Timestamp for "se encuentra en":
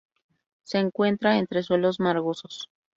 0.63-1.47